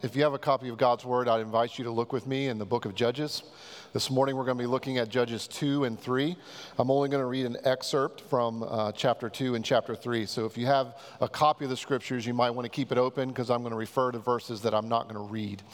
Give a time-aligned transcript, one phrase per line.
[0.00, 2.46] If you have a copy of God's Word, I'd invite you to look with me
[2.46, 3.42] in the book of Judges.
[3.92, 6.36] This morning we're going to be looking at Judges 2 and 3.
[6.78, 10.24] I'm only going to read an excerpt from uh, chapter 2 and chapter 3.
[10.26, 12.98] So if you have a copy of the scriptures, you might want to keep it
[12.98, 15.64] open because I'm going to refer to verses that I'm not going to read.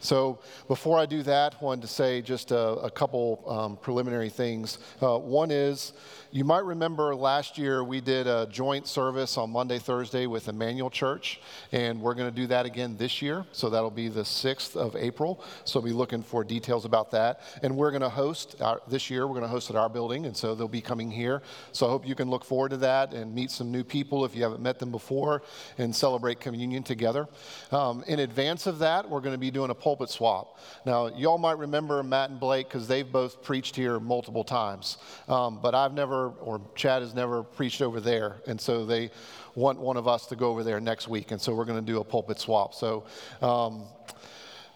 [0.00, 0.38] So
[0.68, 4.78] before I do that, I wanted to say just a, a couple um, preliminary things.
[5.02, 5.92] Uh, one is,
[6.30, 10.90] you might remember last year we did a joint service on Maundy Thursday with Emmanuel
[10.90, 11.40] Church,
[11.72, 13.44] and we're going to do that again this year.
[13.52, 15.42] So that'll be the 6th of April.
[15.64, 17.40] So we'll be looking for details about that.
[17.62, 20.26] And we're going to host our, this year, we're going to host at our building,
[20.26, 21.42] and so they'll be coming here.
[21.72, 24.36] So I hope you can look forward to that and meet some new people if
[24.36, 25.42] you haven't met them before
[25.78, 27.26] and celebrate communion together.
[27.72, 30.58] Um, in advance of that, we're going to be doing a pulpit swap.
[30.84, 35.60] Now, y'all might remember Matt and Blake because they've both preached here multiple times, um,
[35.62, 39.10] but I've never, or Chad has never preached over there, and so they
[39.54, 41.92] want one of us to go over there next week, and so we're going to
[41.92, 42.74] do a pulpit swap.
[42.74, 43.04] So,
[43.40, 43.84] um,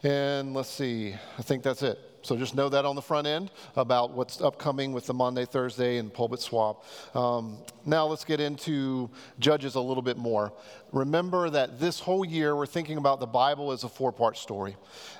[0.03, 1.98] and let's see, I think that's it.
[2.23, 5.98] So just know that on the front end about what's upcoming with the Maundy Thursday,
[5.98, 6.84] and pulpit swap.
[7.17, 10.53] Um, now let's get into Judges a little bit more.
[10.92, 14.77] Remember that this whole year we're thinking about the Bible as a four part story.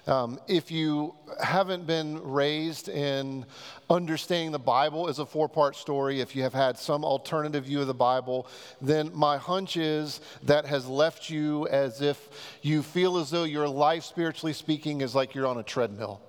[0.06, 3.47] Um, if you haven't been raised in
[3.91, 7.81] understanding the Bible as a four part story, if you have had some alternative view
[7.81, 8.47] of the Bible,
[8.81, 12.28] then my hunch is that has left you as if
[12.62, 16.20] you feel as though your life, spiritually speaking, is like you're on a treadmill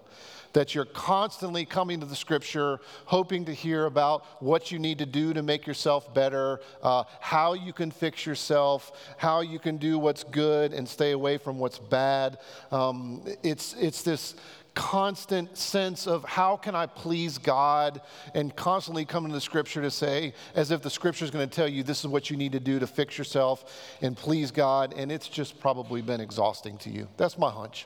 [0.54, 5.06] that you're constantly coming to the scripture, hoping to hear about what you need to
[5.06, 10.00] do to make yourself better, uh, how you can fix yourself, how you can do
[10.00, 12.38] what's good and stay away from what's bad.
[12.72, 14.36] Um, it's, it's this
[14.76, 18.02] constant sense of how can I please God
[18.34, 21.56] and constantly coming to the scripture to say, as if the scripture is going to
[21.56, 24.94] tell you this is what you need to do to fix yourself and please God.
[24.98, 27.08] And it's just probably been exhausting to you.
[27.18, 27.86] That's my hunch.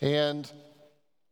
[0.00, 0.50] And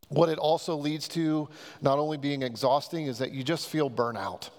[0.09, 1.49] what it also leads to,
[1.81, 4.51] not only being exhausting, is that you just feel burnout.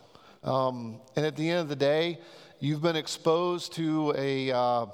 [0.44, 2.20] Um, and at the end of the day,
[2.60, 4.86] you've been exposed to a uh,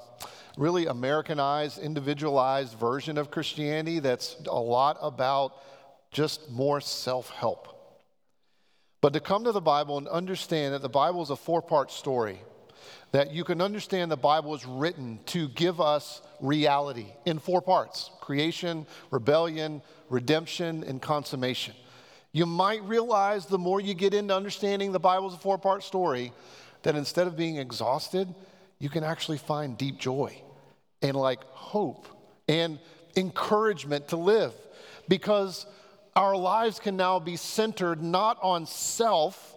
[0.56, 5.52] really Americanized, individualized version of Christianity that's a lot about
[6.10, 7.68] just more self help.
[9.00, 11.90] But to come to the Bible and understand that the Bible is a four part
[11.90, 12.38] story,
[13.10, 18.10] that you can understand the Bible is written to give us reality in four parts
[18.20, 21.74] creation, rebellion, redemption, and consummation.
[22.32, 26.32] You might realize the more you get into understanding the Bible's a four part story,
[26.82, 28.32] that instead of being exhausted,
[28.78, 30.40] you can actually find deep joy
[31.00, 32.06] and like hope
[32.48, 32.78] and
[33.16, 34.52] encouragement to live
[35.08, 35.66] because
[36.14, 39.56] our lives can now be centered not on self,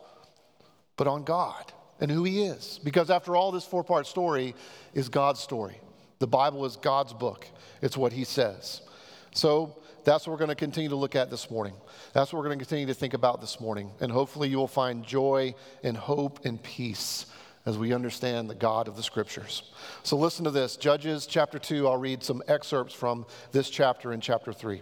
[0.96, 2.80] but on God and who He is.
[2.84, 4.56] Because after all, this four part story
[4.94, 5.80] is God's story.
[6.20, 7.46] The Bible is God's book,
[7.82, 8.82] it's what He says.
[9.34, 11.74] So that's what we're going to continue to look at this morning.
[12.14, 13.90] That's what we're going to continue to think about this morning.
[14.00, 17.26] And hopefully, you will find joy and hope and peace
[17.66, 19.64] as we understand the God of the scriptures.
[20.04, 21.88] So, listen to this Judges chapter 2.
[21.88, 24.82] I'll read some excerpts from this chapter in chapter 3.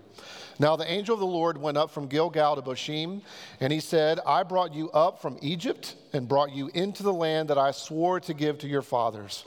[0.59, 3.21] Now, the angel of the Lord went up from Gilgal to Bochim,
[3.61, 7.49] and he said, I brought you up from Egypt and brought you into the land
[7.49, 9.45] that I swore to give to your fathers.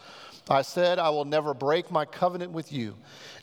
[0.49, 2.95] I said, I will never break my covenant with you,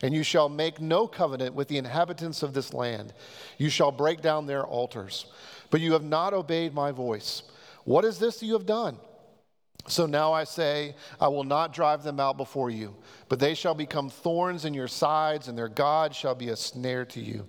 [0.02, 3.12] and you shall make no covenant with the inhabitants of this land.
[3.58, 5.26] You shall break down their altars.
[5.70, 7.42] But you have not obeyed my voice.
[7.84, 8.96] What is this you have done?
[9.86, 12.96] So now I say, I will not drive them out before you,
[13.28, 17.04] but they shall become thorns in your sides, and their God shall be a snare
[17.06, 17.46] to you.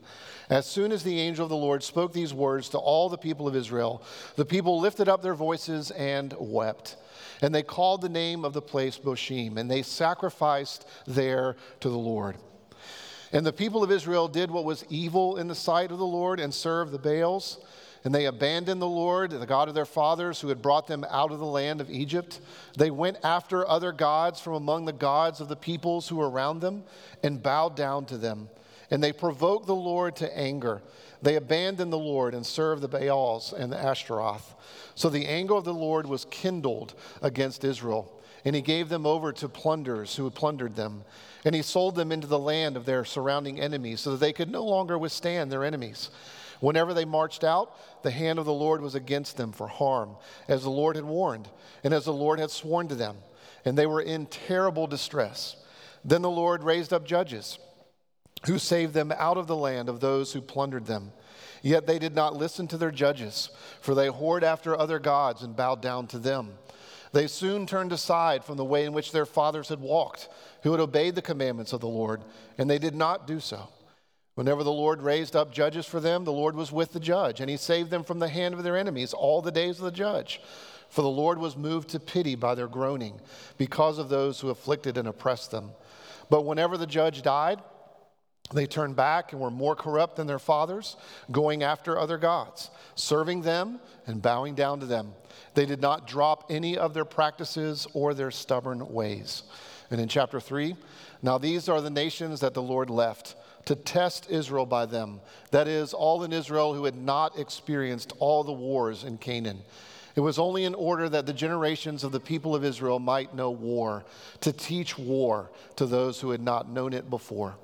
[0.50, 3.48] As soon as the angel of the Lord spoke these words to all the people
[3.48, 4.04] of Israel,
[4.36, 6.98] the people lifted up their voices and wept.
[7.42, 11.98] And they called the name of the place Bochim, and they sacrificed there to the
[11.98, 12.36] Lord.
[13.32, 16.40] And the people of Israel did what was evil in the sight of the Lord
[16.40, 17.60] and served the Baals.
[18.06, 21.32] And they abandoned the Lord, the God of their fathers, who had brought them out
[21.32, 22.40] of the land of Egypt.
[22.78, 26.60] They went after other gods from among the gods of the peoples who were around
[26.60, 26.84] them
[27.24, 28.48] and bowed down to them.
[28.92, 30.84] And they provoked the Lord to anger.
[31.24, 34.54] They abandoned the Lord and served the Baals and the Ashtaroth.
[34.94, 36.94] So the anger of the Lord was kindled
[37.24, 41.04] against Israel, and he gave them over to plunderers who plundered them.
[41.44, 44.52] And he sold them into the land of their surrounding enemies, so that they could
[44.52, 46.12] no longer withstand their enemies.
[46.60, 50.16] Whenever they marched out, the hand of the Lord was against them for harm,
[50.48, 51.50] as the Lord had warned,
[51.84, 53.18] and as the Lord had sworn to them.
[53.66, 55.56] And they were in terrible distress.
[56.04, 57.58] Then the Lord raised up judges
[58.46, 61.12] who saved them out of the land of those who plundered them.
[61.62, 63.50] Yet they did not listen to their judges,
[63.82, 66.54] for they whored after other gods and bowed down to them.
[67.12, 70.30] They soon turned aside from the way in which their fathers had walked,
[70.62, 72.24] who had obeyed the commandments of the Lord,
[72.58, 73.70] and they did not do so.
[74.36, 77.50] Whenever the Lord raised up judges for them, the Lord was with the judge, and
[77.50, 80.42] he saved them from the hand of their enemies all the days of the judge.
[80.90, 83.20] For the Lord was moved to pity by their groaning
[83.58, 85.72] because of those who afflicted and oppressed them.
[86.30, 87.62] But whenever the judge died,
[88.54, 90.98] they turned back and were more corrupt than their fathers,
[91.32, 95.14] going after other gods, serving them and bowing down to them.
[95.56, 99.44] They did not drop any of their practices or their stubborn ways.
[99.90, 100.76] And in chapter 3,
[101.22, 103.36] now these are the nations that the Lord left
[103.66, 105.20] to test Israel by them.
[105.52, 109.60] That is, all in Israel who had not experienced all the wars in Canaan.
[110.16, 113.52] It was only in order that the generations of the people of Israel might know
[113.52, 114.06] war,
[114.42, 117.56] to teach war to those who had not known it before.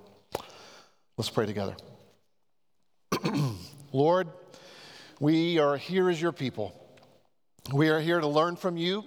[1.18, 1.76] Let's pray together.
[3.94, 4.28] Lord,
[5.20, 6.76] we are here as your people.
[7.74, 9.06] We are here to learn from you.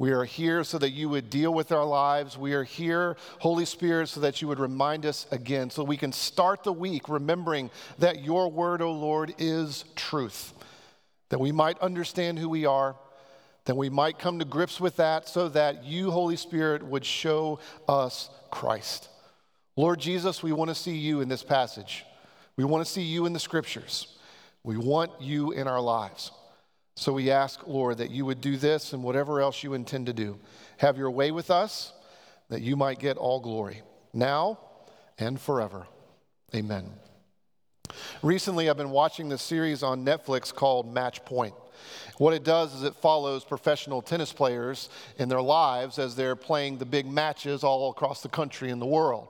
[0.00, 2.38] We are here so that you would deal with our lives.
[2.38, 6.10] We are here, Holy Spirit, so that you would remind us again, so we can
[6.10, 10.54] start the week remembering that your word, O oh Lord, is truth.
[11.28, 12.96] That we might understand who we are,
[13.66, 17.60] that we might come to grips with that, so that you, Holy Spirit, would show
[17.86, 19.10] us Christ.
[19.76, 22.06] Lord Jesus, we want to see you in this passage.
[22.56, 24.16] We want to see you in the scriptures.
[24.64, 26.30] We want you in our lives.
[27.00, 30.12] So we ask, Lord, that you would do this and whatever else you intend to
[30.12, 30.38] do.
[30.76, 31.94] Have your way with us,
[32.50, 33.80] that you might get all glory,
[34.12, 34.58] now
[35.16, 35.86] and forever.
[36.54, 36.92] Amen.
[38.22, 41.54] Recently, I've been watching this series on Netflix called Match Point.
[42.18, 44.88] What it does is it follows professional tennis players
[45.18, 48.86] in their lives as they're playing the big matches all across the country and the
[48.86, 49.28] world.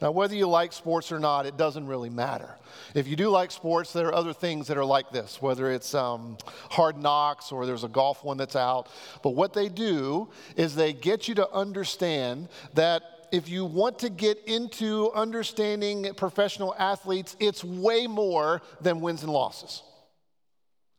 [0.00, 2.56] Now, whether you like sports or not, it doesn't really matter.
[2.94, 5.94] If you do like sports, there are other things that are like this, whether it's
[5.94, 6.38] um,
[6.70, 8.88] hard knocks or there's a golf one that's out.
[9.22, 14.08] But what they do is they get you to understand that if you want to
[14.08, 19.82] get into understanding professional athletes, it's way more than wins and losses.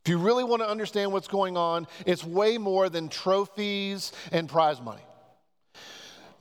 [0.04, 4.48] If you really want to understand what's going on, it's way more than trophies and
[4.48, 5.02] prize money.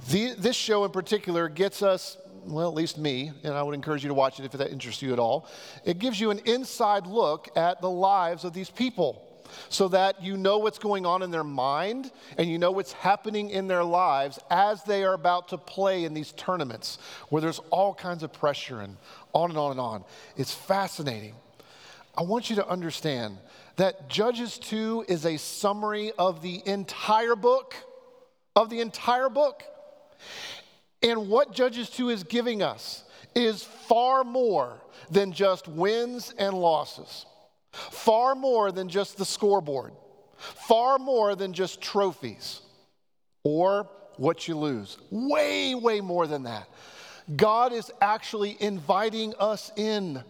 [0.10, 4.04] The, this show in particular gets us well, at least me, and I would encourage
[4.04, 5.48] you to watch it if that interests you at all.
[5.86, 9.28] It gives you an inside look at the lives of these people
[9.70, 13.50] so that you know what's going on in their mind and you know what's happening
[13.50, 16.98] in their lives as they are about to play in these tournaments
[17.30, 18.98] where there's all kinds of pressure and
[19.34, 20.04] on and on and on.
[20.38, 21.36] It's fascinating.
[22.18, 23.38] I want you to understand
[23.78, 27.76] that Judges 2 is a summary of the entire book,
[28.56, 29.64] of the entire book.
[31.02, 33.04] And what Judges 2 is giving us
[33.34, 37.26] is far more than just wins and losses,
[37.72, 39.94] far more than just the scoreboard,
[40.38, 42.62] far more than just trophies
[43.44, 44.98] or what you lose.
[45.10, 46.68] Way, way more than that.
[47.36, 50.24] God is actually inviting us in,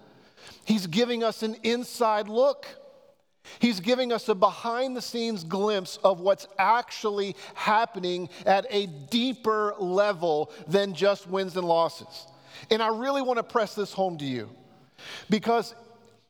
[0.65, 2.67] He's giving us an inside look.
[3.59, 9.73] He's giving us a behind the scenes glimpse of what's actually happening at a deeper
[9.79, 12.27] level than just wins and losses.
[12.69, 14.49] And I really want to press this home to you
[15.29, 15.73] because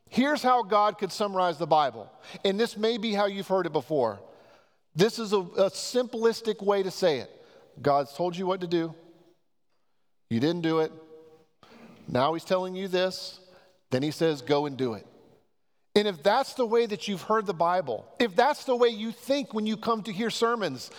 [0.10, 2.10] here's how God could summarize the Bible.
[2.46, 4.20] And this may be how you've heard it before.
[4.96, 7.30] This is a, a simplistic way to say it
[7.82, 8.94] God's told you what to do,
[10.30, 10.92] you didn't do it.
[12.08, 13.41] Now He's telling you this,
[13.92, 15.06] then He says, go and do it.
[15.96, 19.12] And if that's the way that you've heard the Bible, if that's the way you
[19.12, 20.90] think when you come to hear sermons,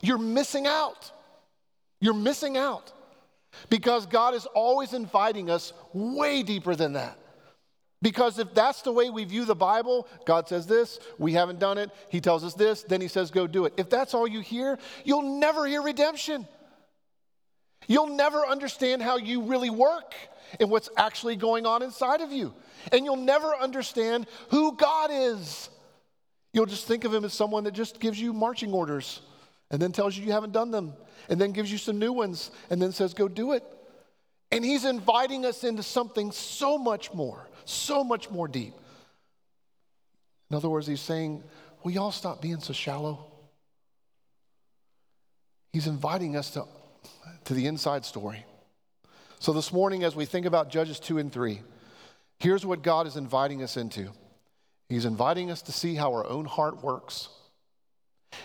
[0.00, 1.10] you're missing out.
[2.00, 2.92] You're missing out.
[3.68, 7.18] Because God is always inviting us way deeper than that.
[8.00, 11.78] Because if that's the way we view the Bible, God says this, we haven't done
[11.78, 13.74] it, He tells us this, then He says, go do it.
[13.76, 16.46] If that's all you hear, you'll never hear redemption.
[17.88, 20.14] You'll never understand how you really work
[20.60, 22.54] and what's actually going on inside of you
[22.92, 25.68] and you'll never understand who God is.
[26.52, 29.20] You'll just think of him as someone that just gives you marching orders
[29.70, 30.94] and then tells you you haven't done them
[31.28, 33.62] and then gives you some new ones and then says, go do it.
[34.50, 38.72] And he's inviting us into something so much more, so much more deep.
[40.50, 41.44] In other words, he's saying,
[41.82, 43.24] Will y'all stop being so shallow?
[45.72, 46.64] He's inviting us to,
[47.44, 48.44] to the inside story.
[49.40, 51.60] So this morning, as we think about Judges 2 and 3,
[52.38, 54.10] Here's what God is inviting us into
[54.88, 57.28] He's inviting us to see how our own heart works,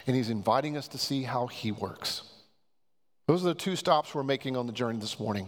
[0.07, 2.23] and He's inviting us to see how He works.
[3.27, 5.47] Those are the two stops we're making on the journey this morning.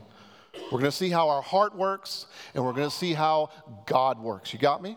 [0.71, 3.49] We're going to see how our heart works, and we're going to see how
[3.85, 4.53] God works.
[4.53, 4.95] You got me?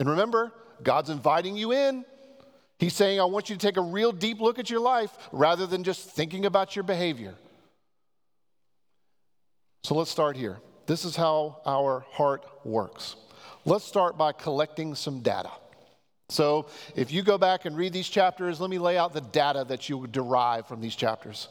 [0.00, 2.04] And remember, God's inviting you in.
[2.80, 5.66] He's saying, I want you to take a real deep look at your life rather
[5.66, 7.34] than just thinking about your behavior.
[9.82, 10.58] So let's start here.
[10.86, 13.16] This is how our heart works.
[13.64, 15.50] Let's start by collecting some data.
[16.30, 19.64] So, if you go back and read these chapters, let me lay out the data
[19.68, 21.48] that you would derive from these chapters.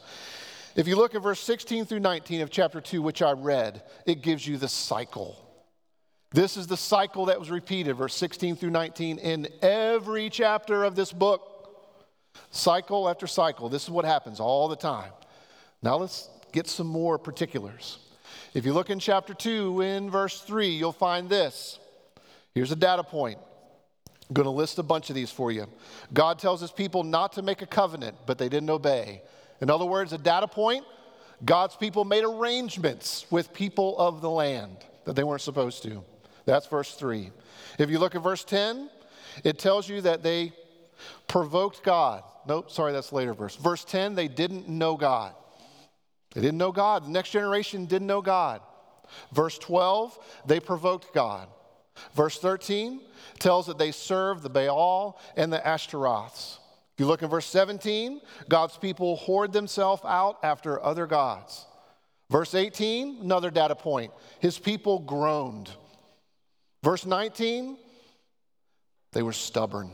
[0.76, 4.22] If you look at verse 16 through 19 of chapter 2, which I read, it
[4.22, 5.44] gives you the cycle.
[6.30, 10.94] This is the cycle that was repeated, verse 16 through 19, in every chapter of
[10.94, 11.54] this book.
[12.50, 13.68] Cycle after cycle.
[13.68, 15.10] This is what happens all the time.
[15.82, 17.98] Now let's get some more particulars.
[18.54, 21.78] If you look in chapter 2, in verse 3, you'll find this.
[22.54, 23.38] Here's a data point.
[24.28, 25.66] I'm going to list a bunch of these for you.
[26.12, 29.22] God tells his people not to make a covenant, but they didn't obey.
[29.60, 30.84] In other words, a data point
[31.44, 36.02] God's people made arrangements with people of the land that they weren't supposed to.
[36.46, 37.30] That's verse 3.
[37.78, 38.90] If you look at verse 10,
[39.44, 40.52] it tells you that they
[41.28, 42.24] provoked God.
[42.46, 43.54] Nope, sorry, that's later verse.
[43.54, 45.34] Verse 10, they didn't know God.
[46.34, 47.04] They didn't know God.
[47.04, 48.60] The next generation didn't know God.
[49.32, 51.48] Verse 12, they provoked God.
[52.14, 53.00] Verse 13
[53.38, 56.58] tells that they served the Baal and the Ashtaroths.
[56.94, 61.64] If you look in verse 17, God's people whored themselves out after other gods.
[62.30, 64.12] Verse 18, another data point.
[64.40, 65.70] His people groaned.
[66.82, 67.78] Verse 19,
[69.12, 69.90] they were stubborn.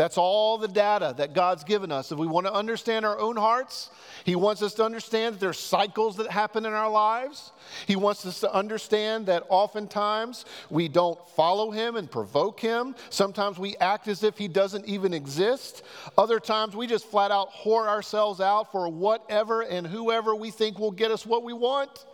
[0.00, 2.10] That's all the data that God's given us.
[2.10, 3.90] If we want to understand our own hearts,
[4.24, 7.52] He wants us to understand that there are cycles that happen in our lives.
[7.86, 12.94] He wants us to understand that oftentimes we don't follow Him and provoke Him.
[13.10, 15.82] Sometimes we act as if He doesn't even exist.
[16.16, 20.78] Other times we just flat out whore ourselves out for whatever and whoever we think
[20.78, 22.06] will get us what we want.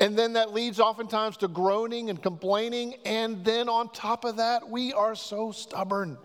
[0.00, 2.94] And then that leads oftentimes to groaning and complaining.
[3.04, 6.18] And then on top of that, we are so stubborn.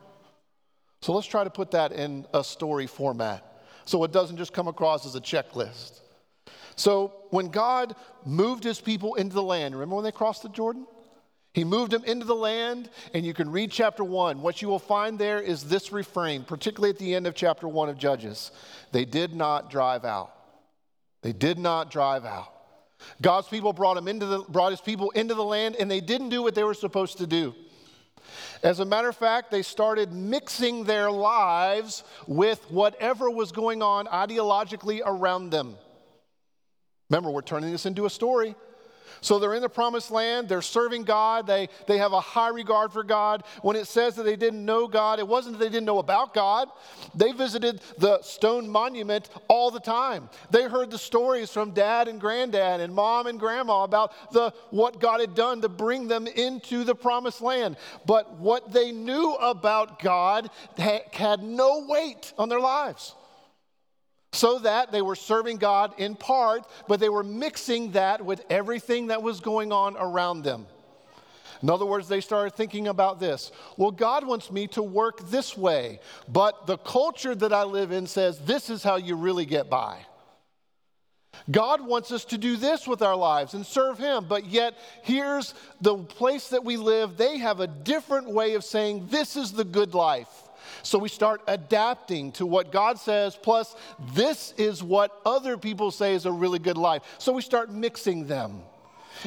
[1.03, 3.43] So let's try to put that in a story format
[3.83, 5.99] so it doesn't just come across as a checklist.
[6.77, 10.87] So when God moved his people into the land, remember when they crossed the Jordan?
[11.53, 14.41] He moved them into the land, and you can read chapter one.
[14.41, 17.89] What you will find there is this refrain, particularly at the end of chapter one
[17.89, 18.51] of Judges.
[18.93, 20.31] They did not drive out.
[21.21, 22.53] They did not drive out.
[23.21, 26.29] God's people brought, him into the, brought his people into the land, and they didn't
[26.29, 27.53] do what they were supposed to do.
[28.61, 34.07] As a matter of fact, they started mixing their lives with whatever was going on
[34.07, 35.75] ideologically around them.
[37.09, 38.55] Remember, we're turning this into a story.
[39.21, 42.91] So they're in the promised land, they're serving God, they, they have a high regard
[42.91, 43.43] for God.
[43.61, 46.33] When it says that they didn't know God, it wasn't that they didn't know about
[46.33, 46.69] God.
[47.15, 50.29] They visited the stone monument all the time.
[50.51, 54.99] They heard the stories from dad and granddad and mom and grandma about the, what
[54.99, 57.77] God had done to bring them into the promised land.
[58.05, 63.15] But what they knew about God had no weight on their lives
[64.33, 69.07] so that they were serving God in part, but they were mixing that with everything
[69.07, 70.65] that was going on around them.
[71.61, 73.51] In other words, they started thinking about this.
[73.77, 78.05] Well, God wants me to work this way, but the culture that I live in
[78.05, 79.99] says this is how you really get by.
[81.49, 85.53] God wants us to do this with our lives and serve Him, but yet here's
[85.79, 87.17] the place that we live.
[87.17, 90.29] They have a different way of saying this is the good life.
[90.81, 93.75] So we start adapting to what God says, plus,
[94.13, 97.03] this is what other people say is a really good life.
[97.19, 98.61] So we start mixing them.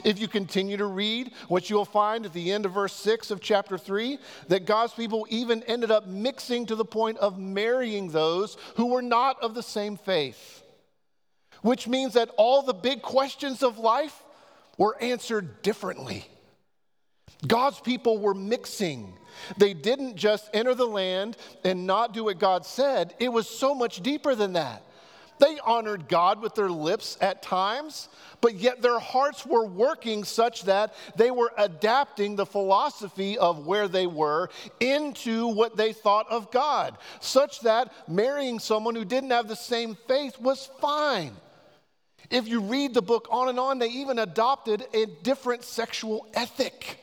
[0.05, 3.41] If you continue to read, what you'll find at the end of verse 6 of
[3.41, 8.57] chapter 3, that God's people even ended up mixing to the point of marrying those
[8.77, 10.63] who were not of the same faith.
[11.63, 14.23] Which means that all the big questions of life
[14.77, 16.27] were answered differently.
[17.47, 19.13] God's people were mixing.
[19.59, 23.75] They didn't just enter the land and not do what God said, it was so
[23.75, 24.83] much deeper than that.
[25.39, 28.09] They honored God with their lips at times,
[28.41, 33.87] but yet their hearts were working such that they were adapting the philosophy of where
[33.87, 34.49] they were
[34.81, 39.95] into what they thought of God, such that marrying someone who didn't have the same
[40.09, 41.33] faith was fine.
[42.31, 46.99] If you read the book on and on, they even adopted a different sexual ethic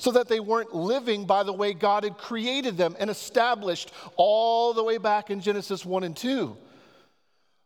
[0.00, 4.72] so that they weren't living by the way God had created them and established all
[4.72, 6.56] the way back in Genesis 1 and 2.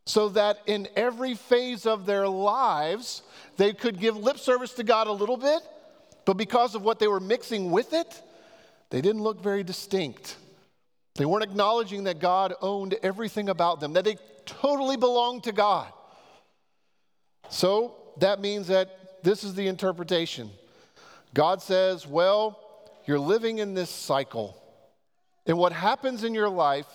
[0.07, 3.23] So that in every phase of their lives,
[3.57, 5.61] they could give lip service to God a little bit,
[6.25, 8.21] but because of what they were mixing with it,
[8.91, 10.37] they didn't look very distinct.
[11.15, 15.87] They weren't acknowledging that God owned everything about them, that they totally belonged to God.
[17.49, 20.51] So that means that this is the interpretation.
[21.35, 22.59] God says, Well,
[23.07, 24.61] you're living in this cycle.
[25.47, 26.87] And what happens in your life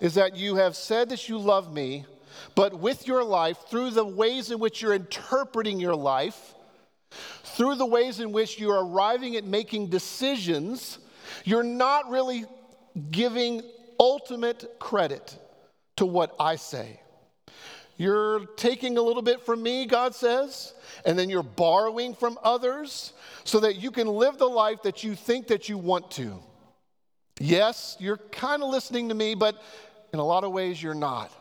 [0.00, 2.06] is that you have said that you love me,
[2.54, 6.54] but with your life, through the ways in which you're interpreting your life,
[7.42, 10.98] through the ways in which you're arriving at making decisions,
[11.44, 12.46] you're not really
[13.10, 13.62] giving
[14.00, 15.36] ultimate credit
[15.96, 17.00] to what I say.
[17.98, 20.72] You're taking a little bit from me, God says,
[21.04, 23.12] and then you're borrowing from others
[23.42, 26.40] so that you can live the life that you think that you want to.
[27.40, 29.60] Yes, you're kind of listening to me, but
[30.12, 31.32] in a lot of ways you're not.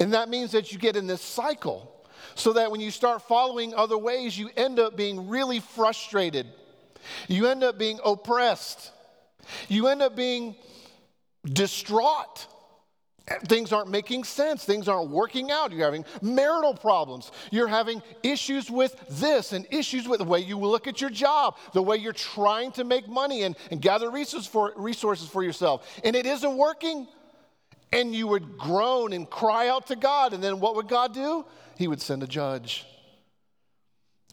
[0.00, 3.74] And that means that you get in this cycle so that when you start following
[3.74, 6.46] other ways, you end up being really frustrated.
[7.28, 8.90] You end up being oppressed.
[9.68, 10.56] You end up being
[11.44, 12.46] distraught.
[13.46, 14.64] Things aren't making sense.
[14.64, 15.70] Things aren't working out.
[15.70, 17.30] You're having marital problems.
[17.52, 21.56] You're having issues with this and issues with the way you look at your job,
[21.72, 25.86] the way you're trying to make money and, and gather resources for, resources for yourself.
[26.02, 27.06] And it isn't working.
[27.92, 30.32] And you would groan and cry out to God.
[30.32, 31.44] And then what would God do?
[31.76, 32.86] He would send a judge.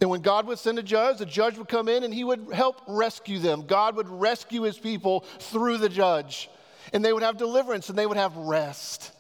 [0.02, 2.48] And when God would send a judge, the judge would come in and he would
[2.54, 3.68] help rescue them.
[3.68, 6.50] God would rescue his people through the judge
[6.94, 9.12] and they would have deliverance and they would have rest.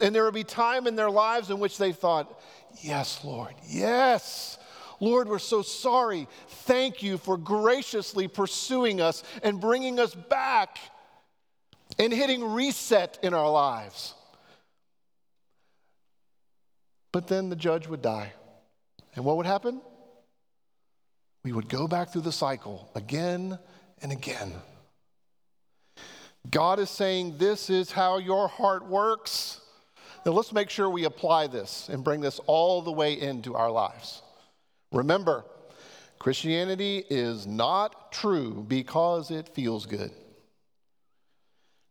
[0.00, 2.40] And there would be time in their lives in which they thought,
[2.82, 4.58] Yes, Lord, yes.
[5.00, 6.28] Lord, we're so sorry.
[6.48, 10.78] Thank you for graciously pursuing us and bringing us back
[11.98, 14.14] and hitting reset in our lives.
[17.12, 18.32] But then the judge would die.
[19.16, 19.80] And what would happen?
[21.42, 23.58] We would go back through the cycle again
[24.02, 24.52] and again.
[26.48, 29.60] God is saying, This is how your heart works.
[30.24, 33.70] Now let's make sure we apply this and bring this all the way into our
[33.70, 34.22] lives.
[34.92, 35.44] Remember,
[36.18, 40.10] Christianity is not true because it feels good.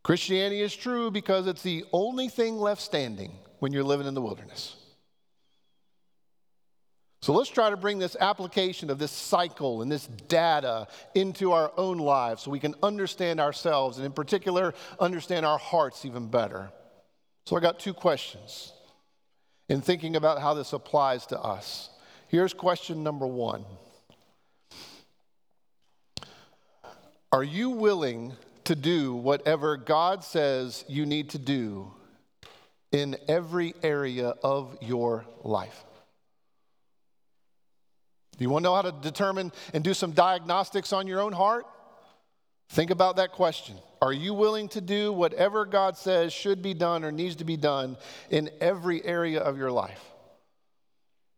[0.02, 4.22] Christianity is true because it's the only thing left standing when you're living in the
[4.22, 4.76] wilderness.
[7.22, 11.70] So let's try to bring this application of this cycle and this data into our
[11.76, 16.70] own lives so we can understand ourselves and, in particular, understand our hearts even better.
[17.44, 18.72] So I got two questions
[19.68, 21.90] in thinking about how this applies to us.
[22.28, 23.66] Here's question number one
[27.32, 28.32] Are you willing
[28.64, 31.92] to do whatever God says you need to do
[32.92, 35.84] in every area of your life?
[38.40, 41.34] Do you want to know how to determine and do some diagnostics on your own
[41.34, 41.66] heart?
[42.70, 43.76] Think about that question.
[44.00, 47.58] Are you willing to do whatever God says should be done or needs to be
[47.58, 47.98] done
[48.30, 50.02] in every area of your life?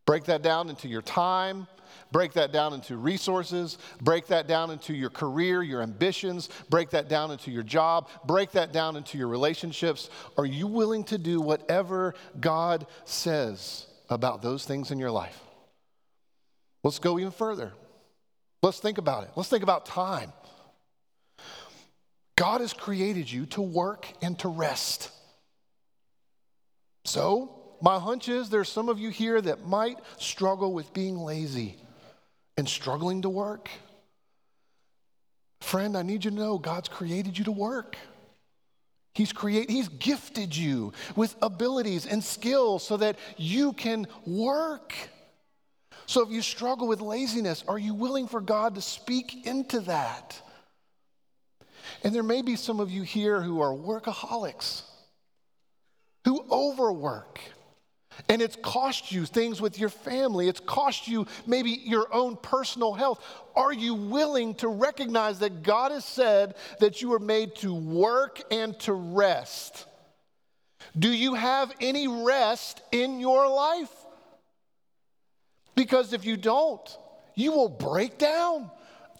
[0.06, 1.66] Break that down into your time,
[2.12, 7.08] break that down into resources, break that down into your career, your ambitions, break that
[7.08, 10.08] down into your job, break that down into your relationships.
[10.38, 15.36] Are you willing to do whatever God says about those things in your life?
[16.84, 17.72] Let's go even further.
[18.62, 19.30] Let's think about it.
[19.36, 20.32] Let's think about time.
[22.36, 25.10] God has created you to work and to rest.
[27.04, 31.76] So, my hunch is there's some of you here that might struggle with being lazy
[32.56, 33.68] and struggling to work.
[35.60, 37.96] Friend, I need you to know God's created you to work.
[39.14, 44.94] He's create, he's gifted you with abilities and skills so that you can work.
[46.06, 50.40] So if you struggle with laziness, are you willing for God to speak into that?
[52.04, 54.82] And there may be some of you here who are workaholics,
[56.24, 57.40] who overwork.
[58.28, 60.48] And it's cost you things with your family.
[60.48, 63.24] It's cost you maybe your own personal health.
[63.56, 68.42] Are you willing to recognize that God has said that you are made to work
[68.50, 69.86] and to rest?
[70.98, 73.90] Do you have any rest in your life?
[75.74, 76.98] Because if you don't,
[77.34, 78.70] you will break down.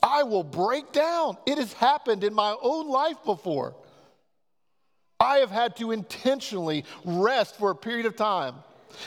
[0.02, 1.36] I will break down.
[1.46, 3.74] It has happened in my own life before.
[5.20, 8.56] I have had to intentionally rest for a period of time.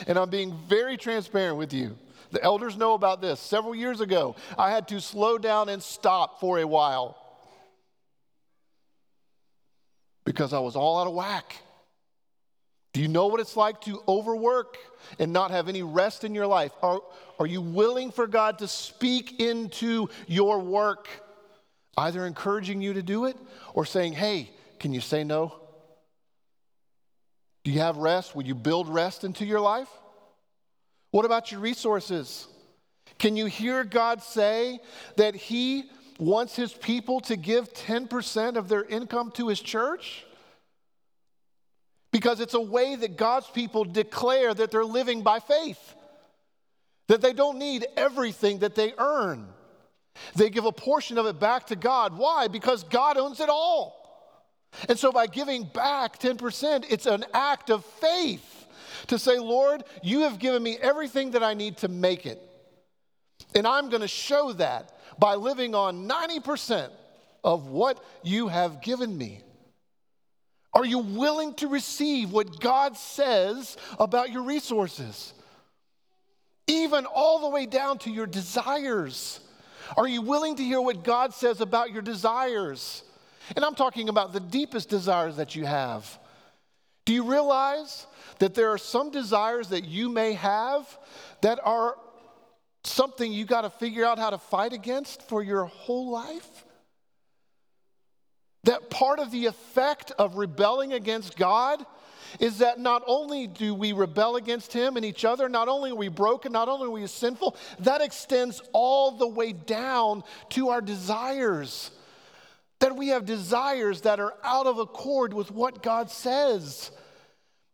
[0.07, 1.97] And I'm being very transparent with you.
[2.31, 3.39] The elders know about this.
[3.39, 7.17] Several years ago, I had to slow down and stop for a while
[10.23, 11.55] because I was all out of whack.
[12.95, 14.77] Do you know what it's like to overwork
[15.19, 16.71] and not have any rest in your life?
[16.81, 17.01] Are,
[17.37, 21.09] are you willing for God to speak into your work,
[21.97, 23.35] either encouraging you to do it
[23.73, 25.53] or saying, hey, can you say no?
[27.65, 28.33] Do you have rest?
[28.33, 29.89] Will you build rest into your life?
[31.11, 32.47] What about your resources?
[33.19, 34.79] Can you hear God say
[35.17, 40.25] that He wants his people to give 10% of their income to his church?
[42.15, 45.95] Because it's a way that God's people declare that they're living by faith,
[47.09, 49.49] that they don't need everything that they earn.
[50.33, 52.17] They give a portion of it back to God.
[52.17, 52.47] Why?
[52.47, 54.31] Because God owns it all.
[54.87, 58.65] And so by giving back 10%, it's an act of faith
[59.07, 62.41] to say, Lord, you have given me everything that I need to make it.
[63.53, 66.91] And I'm going to show that by living on 90%
[67.43, 69.41] of what you have given me.
[70.75, 75.33] Are you willing to receive what God says about your resources?
[76.67, 79.39] Even all the way down to your desires.
[79.95, 83.03] Are you willing to hear what God says about your desires?
[83.55, 86.19] And I'm talking about the deepest desires that you have.
[87.05, 88.05] Do you realize
[88.39, 90.97] that there are some desires that you may have
[91.41, 91.95] that are
[92.83, 96.64] something you got to figure out how to fight against for your whole life?
[98.65, 101.85] That part of the effect of rebelling against God
[102.39, 105.95] is that not only do we rebel against Him and each other, not only are
[105.95, 110.81] we broken, not only are we sinful, that extends all the way down to our
[110.81, 111.91] desires.
[112.79, 116.91] That we have desires that are out of accord with what God says.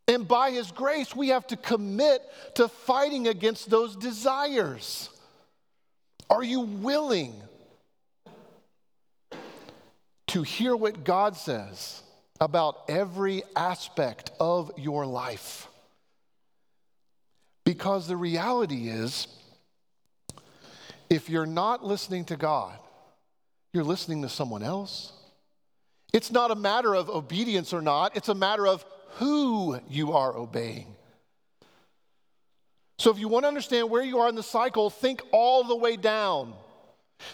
[0.09, 2.21] And by His grace, we have to commit
[2.55, 5.09] to fighting against those desires.
[6.29, 7.41] Are you willing
[10.31, 12.01] to hear what God says
[12.39, 15.67] about every aspect of your life?
[17.65, 19.27] Because the reality is,
[21.09, 22.79] if you're not listening to God,
[23.73, 25.11] you're listening to someone else.
[26.13, 30.35] It's not a matter of obedience or not, it's a matter of who you are
[30.35, 30.95] obeying.
[32.99, 35.75] So if you want to understand where you are in the cycle, think all the
[35.75, 36.53] way down.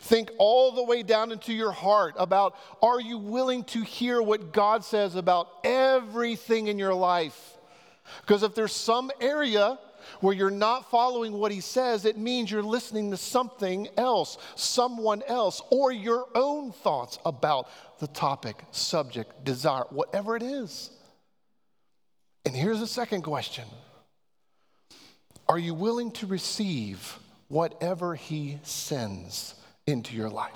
[0.01, 4.51] Think all the way down into your heart about are you willing to hear what
[4.51, 7.57] God says about everything in your life?
[8.21, 9.79] Because if there's some area
[10.21, 15.21] where you're not following what he says, it means you're listening to something else, someone
[15.27, 17.69] else, or your own thoughts about
[17.99, 20.91] the topic, subject, desire, whatever it is.
[22.45, 23.65] And here's the second question
[25.49, 27.19] Are you willing to receive
[27.49, 29.55] whatever He sends
[29.87, 30.53] into your life?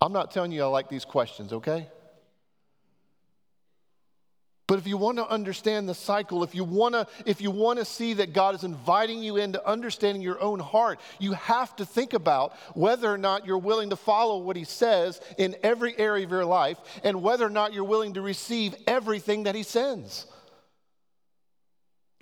[0.00, 1.88] I'm not telling you I like these questions, okay?
[4.68, 7.78] But if you want to understand the cycle, if you want to if you want
[7.78, 11.86] to see that God is inviting you into understanding your own heart, you have to
[11.86, 16.26] think about whether or not you're willing to follow what he says in every area
[16.26, 20.26] of your life and whether or not you're willing to receive everything that he sends.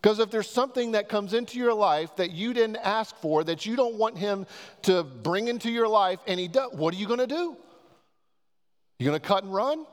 [0.06, 3.66] Because if there's something that comes into your life that you didn't ask for, that
[3.66, 4.46] you don't want him
[4.82, 7.56] to bring into your life, and he does, what are you going to do?
[9.00, 9.84] You going to cut and run?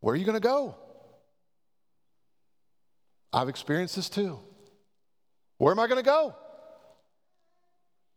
[0.00, 0.74] Where are you going to go?
[3.32, 4.38] I've experienced this too.
[5.56, 6.34] Where am I going to go?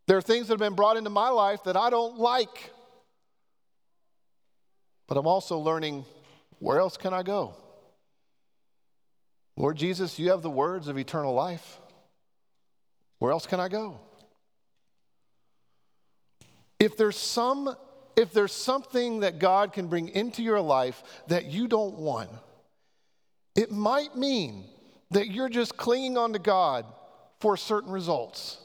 [0.08, 2.74] There are things that have been brought into my life that I don't like.
[5.08, 6.04] But I'm also learning
[6.60, 7.56] where else can I go?
[9.60, 11.80] Lord Jesus, you have the words of eternal life.
[13.20, 14.00] Where else can I go?
[16.80, 17.76] If there's some
[18.16, 22.30] if there's something that God can bring into your life that you don't want,
[23.56, 24.66] it might mean
[25.12, 26.86] that you're just clinging on to God
[27.40, 28.58] for certain results.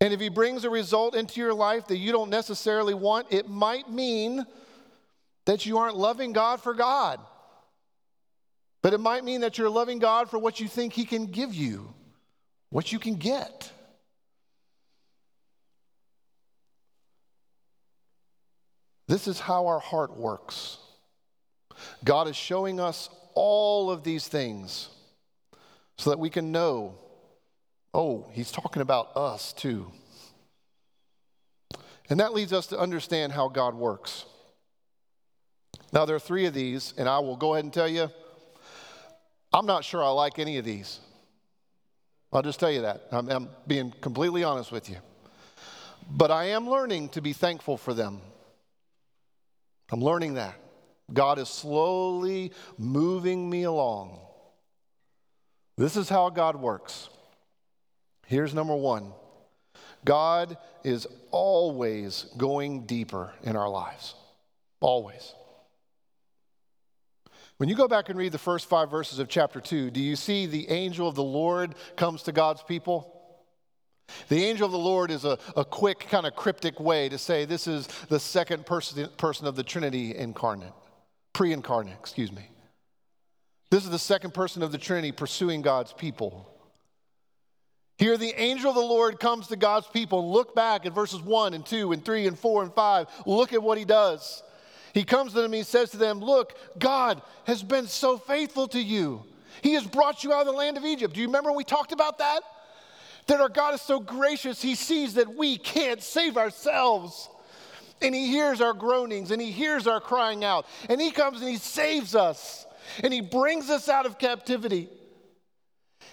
[0.00, 3.48] And if He brings a result into your life that you don't necessarily want, it
[3.48, 4.46] might mean
[5.44, 7.20] that you aren't loving God for God.
[8.84, 11.54] But it might mean that you're loving God for what you think He can give
[11.54, 11.94] you,
[12.68, 13.72] what you can get.
[19.08, 20.76] This is how our heart works.
[22.04, 24.90] God is showing us all of these things
[25.96, 26.98] so that we can know
[27.94, 29.90] oh, he's talking about us too.
[32.10, 34.26] And that leads us to understand how God works.
[35.90, 38.10] Now, there are three of these, and I will go ahead and tell you,
[39.54, 40.98] I'm not sure I like any of these.
[42.32, 43.02] I'll just tell you that.
[43.12, 44.96] I'm, I'm being completely honest with you.
[46.10, 48.20] But I am learning to be thankful for them.
[49.92, 50.56] I'm learning that.
[51.12, 54.18] God is slowly moving me along.
[55.76, 57.08] This is how God works.
[58.26, 59.12] Here's number one
[60.04, 64.16] God is always going deeper in our lives.
[64.80, 65.32] Always.
[67.58, 70.16] When you go back and read the first five verses of chapter 2, do you
[70.16, 73.10] see the angel of the Lord comes to God's people?
[74.28, 77.44] The angel of the Lord is a, a quick, kind of cryptic way to say
[77.44, 80.72] this is the second person, person of the Trinity incarnate,
[81.32, 82.48] pre incarnate, excuse me.
[83.70, 86.50] This is the second person of the Trinity pursuing God's people.
[87.96, 90.32] Here, the angel of the Lord comes to God's people.
[90.32, 93.06] Look back at verses 1 and 2 and 3 and 4 and 5.
[93.26, 94.42] Look at what he does.
[94.94, 98.68] He comes to them and he says to them, Look, God has been so faithful
[98.68, 99.24] to you.
[99.60, 101.14] He has brought you out of the land of Egypt.
[101.14, 102.40] Do you remember when we talked about that?
[103.26, 107.28] That our God is so gracious, He sees that we can't save ourselves.
[108.00, 110.64] And He hears our groanings and He hears our crying out.
[110.88, 112.64] And He comes and He saves us
[113.02, 114.88] and He brings us out of captivity.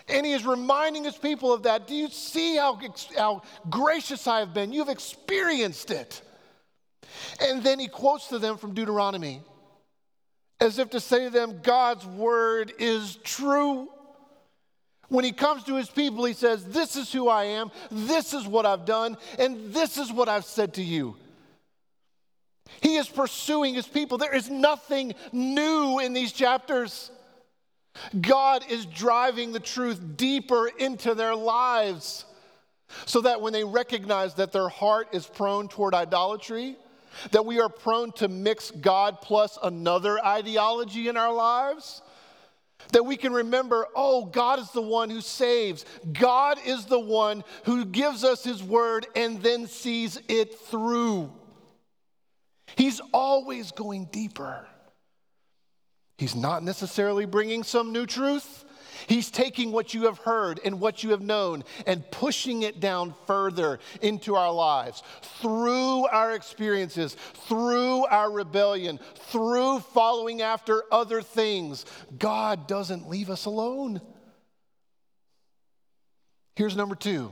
[0.08, 1.88] And He is reminding His people of that.
[1.88, 2.80] Do you see how,
[3.16, 4.74] how gracious I have been?
[4.74, 6.24] You've experienced it.
[7.40, 9.42] And then He quotes to them from Deuteronomy
[10.62, 13.90] as if to say to them, God's word is true.
[15.10, 18.48] When he comes to his people, he says, This is who I am, this is
[18.48, 21.18] what I've done, and this is what I've said to you.
[22.80, 24.18] He is pursuing his people.
[24.18, 27.12] There is nothing new in these chapters.
[28.22, 32.24] God is driving the truth deeper into their lives
[33.06, 36.78] so that when they recognize that their heart is prone toward idolatry,
[37.32, 42.02] that we are prone to mix God plus another ideology in our lives,
[42.94, 45.86] that we can remember, oh, God is the one who saves.
[46.12, 51.32] God is the one who gives us his word and then sees it through.
[52.76, 54.66] He's always going deeper.
[56.18, 58.66] He's not necessarily bringing some new truth.
[59.08, 63.14] He's taking what you have heard and what you have known and pushing it down
[63.26, 65.04] further into our lives
[65.42, 67.16] through our experiences,
[67.48, 71.86] through our rebellion, through following after other things.
[72.18, 74.02] God doesn't leave us alone.
[76.56, 77.32] Here's number two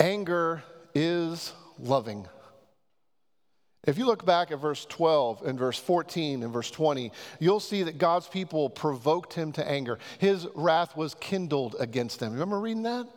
[0.00, 0.62] anger
[0.94, 2.26] is loving.
[3.84, 7.82] If you look back at verse 12 and verse 14 and verse 20, you'll see
[7.82, 9.98] that God's people provoked him to anger.
[10.18, 12.32] His wrath was kindled against them.
[12.32, 13.08] Remember reading that?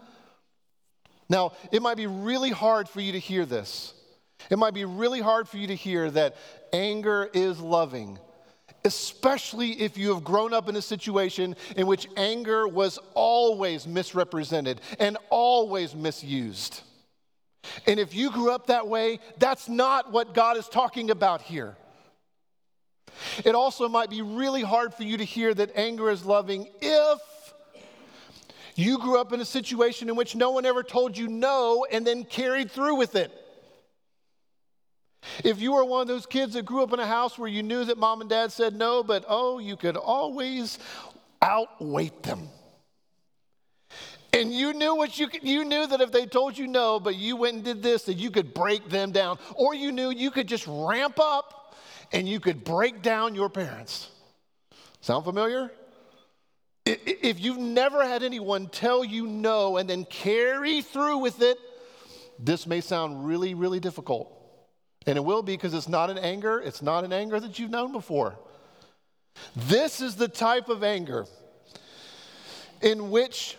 [1.30, 3.94] Now, it might be really hard for you to hear this.
[4.50, 6.36] It might be really hard for you to hear that
[6.74, 8.18] anger is loving,
[8.84, 14.82] especially if you have grown up in a situation in which anger was always misrepresented
[15.00, 16.82] and always misused.
[17.88, 21.76] And if you grew up that way, that's not what God is talking about here.
[23.44, 27.20] It also might be really hard for you to hear that anger is loving if
[28.76, 32.06] you grew up in a situation in which no one ever told you no and
[32.06, 33.32] then carried through with it.
[35.44, 37.64] If you were one of those kids that grew up in a house where you
[37.64, 40.78] knew that mom and dad said no, but oh, you could always
[41.42, 42.50] outweight them.
[44.36, 47.38] And you knew what you you knew that if they told you no, but you
[47.38, 49.40] went and did this, that you could break them down.
[49.56, 51.74] Or you knew you could just ramp up
[52.12, 54.10] and you could break down your parents.
[55.00, 55.72] Sound familiar?
[56.86, 61.58] If you've never had anyone tell you no and then carry through with it,
[62.38, 64.32] this may sound really, really difficult.
[65.08, 67.72] And it will be because it's not an anger, it's not an anger that you've
[67.72, 68.38] known before.
[69.56, 71.26] This is the type of anger
[72.82, 73.58] in which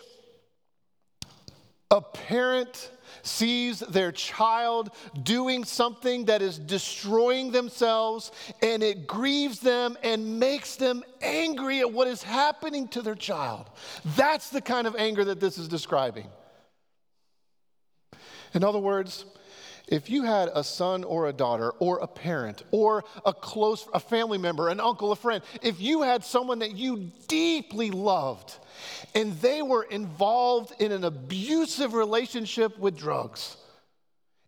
[1.91, 4.89] a parent sees their child
[5.23, 11.91] doing something that is destroying themselves and it grieves them and makes them angry at
[11.91, 13.69] what is happening to their child.
[14.15, 16.27] That's the kind of anger that this is describing.
[18.53, 19.25] In other words,
[19.87, 23.99] if you had a son or a daughter or a parent or a close a
[23.99, 28.57] family member, an uncle, a friend, if you had someone that you deeply loved
[29.15, 33.57] and they were involved in an abusive relationship with drugs.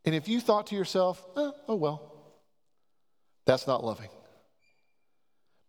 [0.06, 2.14] And if you thought to yourself, eh, oh well,
[3.46, 4.10] that's not loving.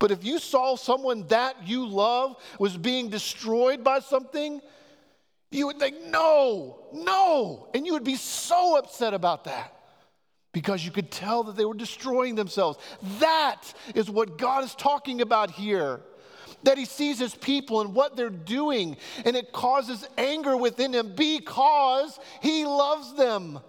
[0.00, 4.60] But if you saw someone that you love was being destroyed by something,
[5.50, 7.68] you would think, no, no.
[7.74, 9.74] And you would be so upset about that
[10.52, 12.78] because you could tell that they were destroying themselves.
[13.18, 13.62] That
[13.94, 16.00] is what God is talking about here
[16.62, 21.14] that he sees his people and what they're doing, and it causes anger within him
[21.16, 23.60] because he loves them.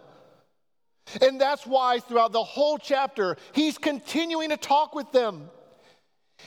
[1.21, 5.49] And that's why throughout the whole chapter, he's continuing to talk with them.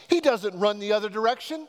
[0.09, 1.67] He doesn't run the other direction,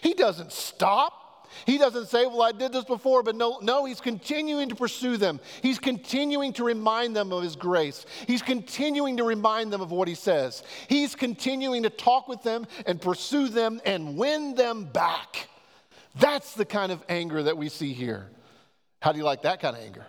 [0.00, 1.18] he doesn't stop.
[1.66, 5.16] He doesn't say, Well, I did this before, but no, no, he's continuing to pursue
[5.16, 5.40] them.
[5.62, 8.06] He's continuing to remind them of his grace.
[8.26, 10.62] He's continuing to remind them of what he says.
[10.88, 15.48] He's continuing to talk with them and pursue them and win them back.
[16.16, 18.28] That's the kind of anger that we see here.
[19.00, 20.06] How do you like that kind of anger?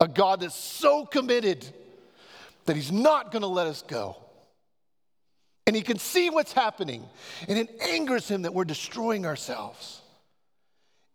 [0.00, 1.66] A God that's so committed
[2.64, 4.16] that he's not going to let us go.
[5.66, 7.08] And he can see what's happening,
[7.46, 10.01] and it angers him that we're destroying ourselves.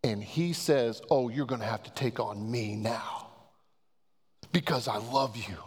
[0.07, 3.27] And he says, Oh, you're going to have to take on me now
[4.53, 5.57] because I love you.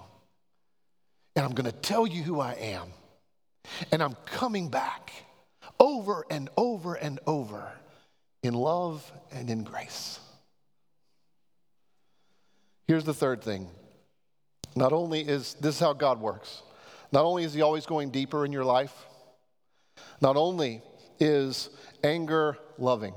[1.36, 2.88] And I'm going to tell you who I am.
[3.92, 5.12] And I'm coming back
[5.78, 7.70] over and over and over
[8.42, 10.18] in love and in grace.
[12.88, 13.68] Here's the third thing.
[14.74, 16.62] Not only is this is how God works,
[17.12, 18.94] not only is He always going deeper in your life,
[20.22, 20.80] not only
[21.18, 21.68] is
[22.02, 23.12] anger loving,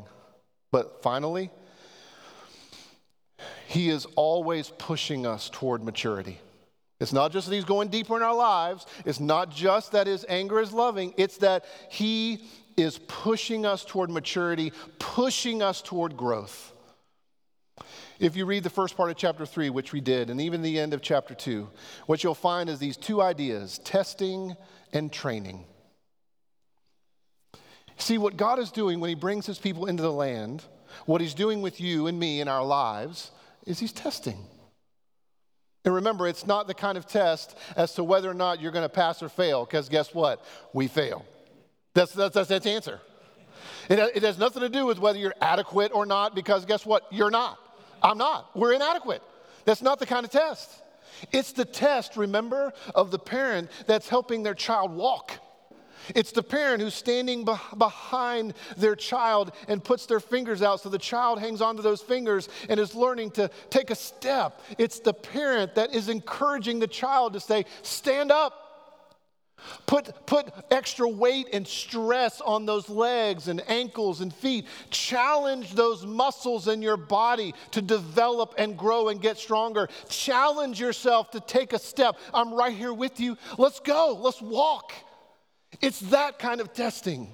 [0.74, 1.52] but finally,
[3.68, 6.40] He is always pushing us toward maturity.
[7.00, 10.26] It's not just that He's going deeper in our lives, it's not just that His
[10.28, 16.74] anger is loving, it's that He is pushing us toward maturity, pushing us toward growth.
[18.20, 20.80] If you read the first part of chapter 3, which we did, and even the
[20.80, 21.70] end of chapter 2,
[22.08, 24.56] what you'll find is these two ideas testing
[24.92, 25.66] and training.
[28.04, 30.62] See, what God is doing when He brings His people into the land,
[31.06, 33.32] what He's doing with you and me in our lives,
[33.66, 34.38] is He's testing.
[35.86, 38.84] And remember, it's not the kind of test as to whether or not you're going
[38.84, 40.44] to pass or fail, because guess what?
[40.74, 41.26] We fail.
[41.94, 43.00] That's, that's, that's, that's answer.
[43.88, 47.04] It, it has nothing to do with whether you're adequate or not, because guess what?
[47.10, 47.58] You're not.
[48.02, 48.54] I'm not.
[48.54, 49.24] We're inadequate.
[49.64, 50.70] That's not the kind of test.
[51.32, 55.40] It's the test, remember, of the parent that's helping their child walk.
[56.16, 60.90] It's the parent who's standing be- behind their child and puts their fingers out so
[60.90, 64.62] the child hangs onto those fingers and is learning to take a step.
[64.78, 68.64] It's the parent that is encouraging the child to say, Stand up,
[69.86, 74.66] Put, put extra weight and stress on those legs and ankles and feet.
[74.90, 79.88] Challenge those muscles in your body to develop and grow and get stronger.
[80.10, 82.18] Challenge yourself to take a step.
[82.34, 83.38] I'm right here with you.
[83.58, 84.18] Let's go.
[84.20, 84.92] Let's walk.
[85.82, 87.30] It's that kind of testing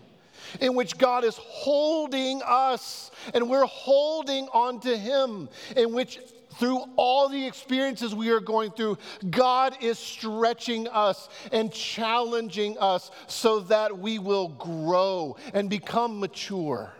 [0.60, 6.20] in which God is holding us and we're holding on to Him, in which
[6.56, 8.98] through all the experiences we are going through,
[9.30, 16.92] God is stretching us and challenging us so that we will grow and become mature.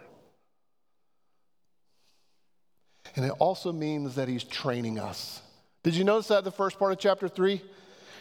[3.16, 5.42] And it also means that He's training us.
[5.84, 7.62] Did you notice that the first part of chapter 3?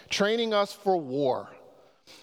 [0.08, 1.48] Training us for war.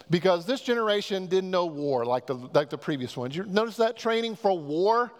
[0.10, 3.36] Because this generation didn't know war like the, like the previous ones.
[3.36, 5.12] You notice that training for war?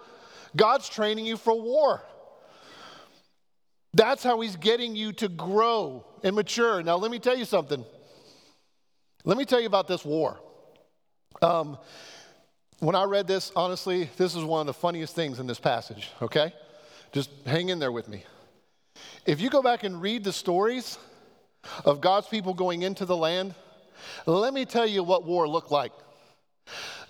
[0.56, 2.04] God's training you for war.
[3.94, 6.84] That's how he's getting you to grow and mature.
[6.84, 7.84] Now, let me tell you something.
[9.24, 10.40] Let me tell you about this war.
[11.42, 11.78] Um,
[12.80, 16.10] when I read this, honestly, this is one of the funniest things in this passage,
[16.22, 16.54] okay?
[17.14, 18.24] Just hang in there with me.
[19.26, 20.98] If you go back and read the stories
[21.86, 23.56] of God's people going into the land,
[24.26, 25.92] let me tell you what war looked like.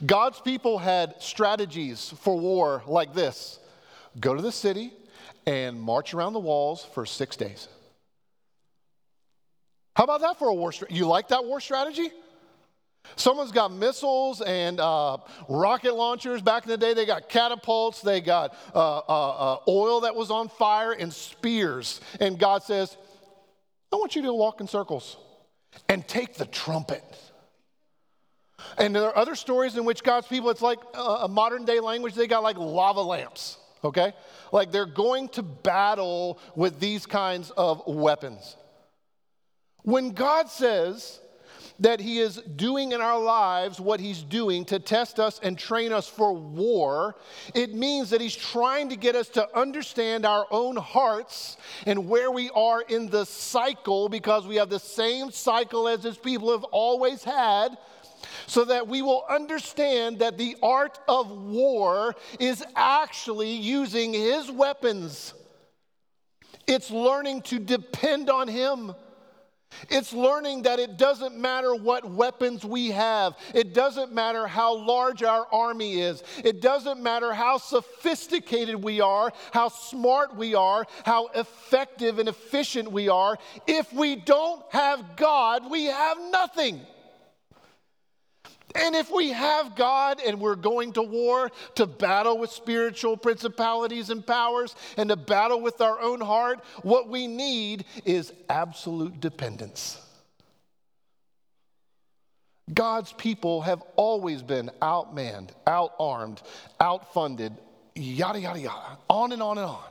[0.05, 3.59] God's people had strategies for war like this
[4.19, 4.93] go to the city,
[5.45, 7.67] and march around the walls for six days.
[9.95, 10.97] How about that for a war strategy?
[10.97, 12.09] You like that war strategy?
[13.15, 15.17] Someone's got missiles and uh,
[15.47, 16.41] rocket launchers.
[16.41, 20.31] Back in the day, they got catapults, they got uh, uh, uh, oil that was
[20.31, 22.01] on fire, and spears.
[22.19, 22.97] And God says,
[23.93, 25.17] I want you to walk in circles
[25.89, 27.03] and take the trumpet.
[28.77, 32.15] And there are other stories in which God's people, it's like a modern day language,
[32.15, 34.13] they got like lava lamps okay?
[34.51, 38.57] Like they're going to battle with these kinds of weapons.
[39.83, 41.19] When God says
[41.79, 45.91] that He is doing in our lives what He's doing to test us and train
[45.91, 47.15] us for war,
[47.53, 52.31] it means that He's trying to get us to understand our own hearts and where
[52.31, 56.63] we are in the cycle because we have the same cycle as His people have
[56.65, 57.77] always had
[58.47, 65.33] so that we will understand that the art of war is actually using his weapons.
[66.67, 68.93] It's learning to depend on him.
[69.89, 73.35] It's learning that it doesn't matter what weapons we have.
[73.53, 76.23] It doesn't matter how large our army is.
[76.43, 82.91] It doesn't matter how sophisticated we are, how smart we are, how effective and efficient
[82.91, 83.37] we are.
[83.67, 86.81] If we don't have God, we have nothing.
[88.75, 94.09] And if we have God and we're going to war to battle with spiritual principalities
[94.09, 100.01] and powers and to battle with our own heart, what we need is absolute dependence.
[102.73, 106.41] God's people have always been outmanned, outarmed,
[106.79, 107.53] outfunded,
[107.93, 109.83] yada, yada, yada, on and on and on.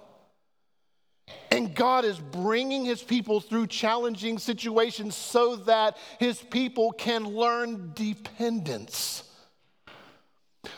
[1.55, 7.93] And God is bringing his people through challenging situations so that his people can learn
[7.95, 9.23] dependence.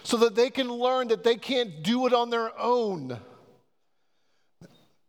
[0.02, 3.18] So that they can learn that they can't do it on their own.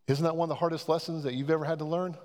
[0.06, 2.16] Isn't that one of the hardest lessons that you've ever had to learn?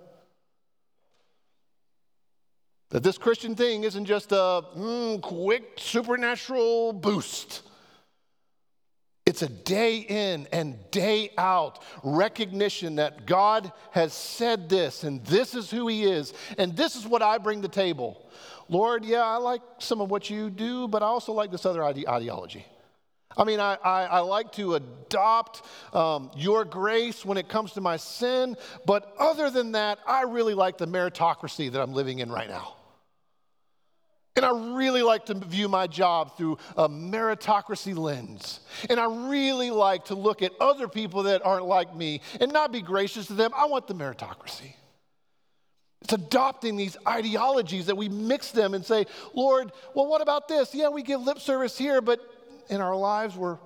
[2.91, 7.63] That this Christian thing isn't just a mm, quick supernatural boost.
[9.25, 15.55] It's a day in and day out recognition that God has said this, and this
[15.55, 18.29] is who He is, and this is what I bring to the table.
[18.67, 21.83] Lord, yeah, I like some of what you do, but I also like this other
[21.83, 22.65] ide- ideology.
[23.37, 25.63] I mean, I, I, I like to adopt
[25.93, 30.53] um, your grace when it comes to my sin, but other than that, I really
[30.53, 32.75] like the meritocracy that I'm living in right now.
[34.35, 38.61] And I really like to view my job through a meritocracy lens.
[38.89, 42.71] And I really like to look at other people that aren't like me and not
[42.71, 43.51] be gracious to them.
[43.55, 44.73] I want the meritocracy.
[46.01, 50.73] It's adopting these ideologies that we mix them and say, Lord, well, what about this?
[50.73, 52.19] Yeah, we give lip service here, but
[52.69, 53.59] in our lives we're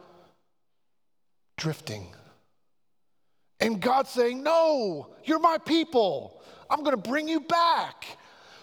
[1.55, 2.13] drifting.
[3.59, 6.41] And God's saying, No, you're my people.
[6.69, 8.05] I'm going to bring you back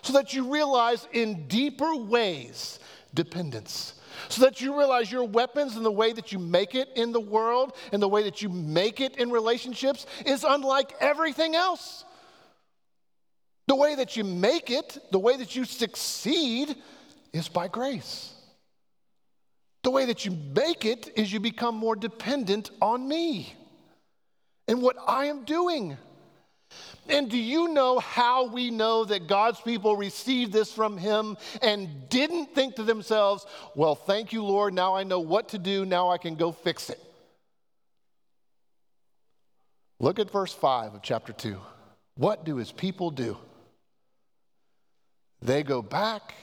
[0.05, 2.79] so that you realize in deeper ways
[3.15, 3.95] dependence.
[4.29, 7.21] So that you realize your weapons and the way that you make it in the
[7.21, 12.05] world and the way that you make it in relationships is unlike everything else.
[13.67, 16.77] The way that you make it, the way that you succeed,
[17.33, 18.35] is by grace.
[19.85, 23.55] The way that you make it is you become more dependent on me
[24.69, 25.97] and what I am doing.
[27.09, 32.09] And do you know how we know that God's people received this from Him and
[32.09, 33.45] didn't think to themselves,
[33.75, 36.89] well, thank you, Lord, now I know what to do, now I can go fix
[36.91, 37.01] it?
[40.01, 41.57] Look at verse 5 of chapter 2.
[42.17, 43.37] What do His people do?
[45.43, 46.35] They go back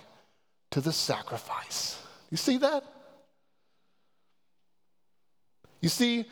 [0.72, 1.98] to the sacrifice.
[2.30, 2.84] You see that?
[5.82, 6.26] You see,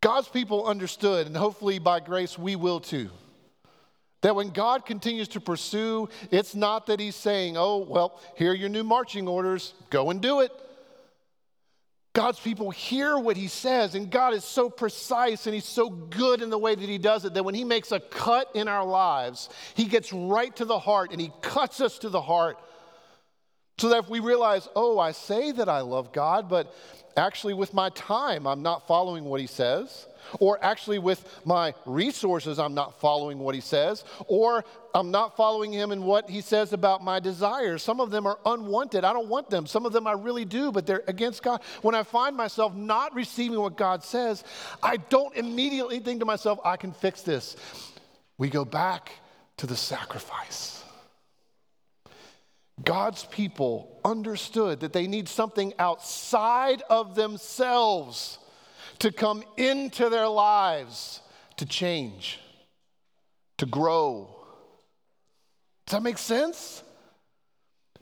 [0.00, 3.10] God's people understood, and hopefully by grace we will too
[4.22, 8.54] that when God continues to pursue, it's not that He's saying, oh, well, here are
[8.54, 10.50] your new marching orders, go and do it.
[12.14, 16.42] God's people hear what He says, and God is so precise and He's so good
[16.42, 18.84] in the way that He does it that when He makes a cut in our
[18.84, 22.58] lives, He gets right to the heart and He cuts us to the heart.
[23.78, 26.74] So that if we realize, oh, I say that I love God, but
[27.18, 30.06] actually with my time, I'm not following what He says
[30.40, 34.64] or actually with my resources, I'm not following what he says, or
[34.94, 37.82] I'm not following him in what he says about my desires.
[37.82, 39.04] Some of them are unwanted.
[39.04, 39.66] I don't want them.
[39.66, 41.62] Some of them I really do, but they're against God.
[41.82, 44.44] When I find myself not receiving what God says,
[44.82, 47.56] I don't immediately think to myself, I can fix this.
[48.36, 49.12] We go back
[49.58, 50.84] to the sacrifice.
[52.84, 58.38] God's people understood that they need something outside of themselves
[59.00, 61.20] to come into their lives
[61.58, 62.40] to change,
[63.58, 64.28] to grow.
[65.86, 66.82] Does that make sense?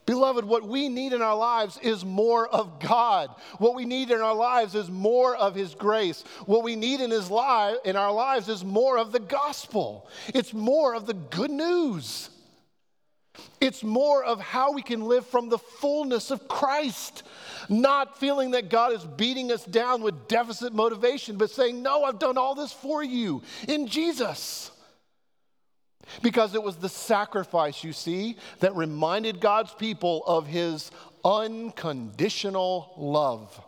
[0.04, 3.28] Beloved, what we need in our lives is more of God.
[3.58, 6.22] What we need in our lives is more of His grace.
[6.46, 10.08] What we need in His life in our lives is more of the gospel.
[10.28, 12.30] It's more of the good news.
[13.60, 17.22] It's more of how we can live from the fullness of Christ,
[17.68, 22.18] not feeling that God is beating us down with deficit motivation, but saying, No, I've
[22.18, 24.70] done all this for you in Jesus.
[26.22, 30.90] Because it was the sacrifice, you see, that reminded God's people of his
[31.24, 33.60] unconditional love.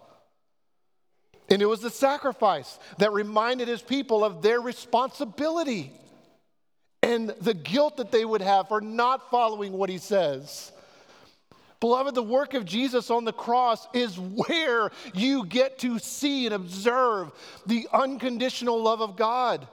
[1.51, 5.93] And it was the sacrifice that reminded his people of their responsibility
[7.09, 10.71] and the guilt that they would have for not following what he says.
[11.81, 16.55] Beloved, the work of Jesus on the cross is where you get to see and
[16.55, 17.33] observe
[17.67, 19.67] the unconditional love of God.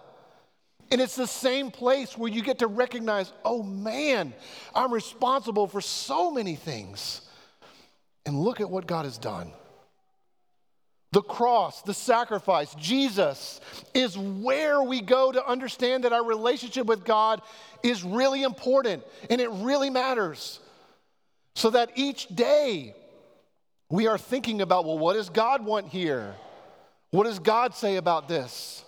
[0.92, 4.34] And it's the same place where you get to recognize, oh man,
[4.74, 7.22] I'm responsible for so many things.
[8.26, 9.52] And look at what God has done.
[11.16, 13.62] The cross, the sacrifice, Jesus
[13.94, 17.42] is where we go to understand that our relationship with God
[17.84, 20.60] is really important and it really matters.
[21.56, 22.96] So that each day
[23.90, 26.36] we are thinking about, well, what does God want here?
[27.12, 28.84] What does God say about this?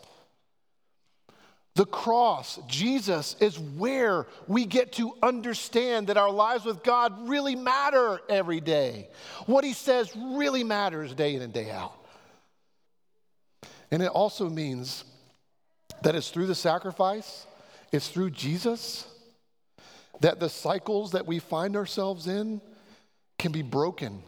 [1.75, 7.55] The cross, Jesus, is where we get to understand that our lives with God really
[7.55, 9.07] matter every day.
[9.45, 11.93] What He says really matters day in and day out.
[13.91, 15.03] And it also means
[16.01, 17.45] that it's through the sacrifice,
[17.91, 19.07] it's through Jesus,
[20.21, 22.61] that the cycles that we find ourselves in
[23.37, 24.23] can be broken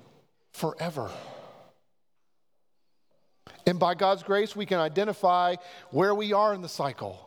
[0.53, 1.09] forever.
[3.65, 5.55] And by God's grace, we can identify
[5.91, 7.25] where we are in the cycle.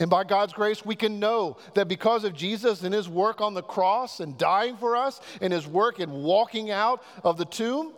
[0.00, 3.54] And by God's grace, we can know that because of Jesus and his work on
[3.54, 7.92] the cross and dying for us and his work in walking out of the tomb,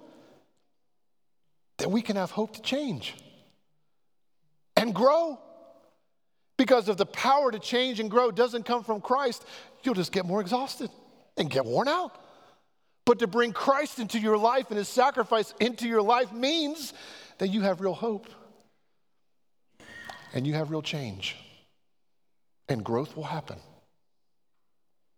[1.79, 3.15] that we can have hope to change
[4.77, 5.39] and grow.
[6.57, 9.45] Because if the power to change and grow doesn't come from Christ,
[9.83, 10.91] you'll just get more exhausted
[11.37, 12.19] and get worn out.
[13.05, 16.93] But to bring Christ into your life and his sacrifice into your life means
[17.39, 18.27] that you have real hope
[20.35, 21.37] and you have real change
[22.69, 23.59] and growth will happen.